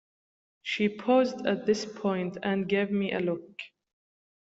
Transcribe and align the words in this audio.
She 0.63 0.89
paused 0.89 1.45
at 1.45 1.67
this 1.67 1.85
point 1.85 2.35
and 2.41 2.67
gave 2.67 2.89
me 2.89 3.11
a 3.13 3.19
look. 3.19 3.47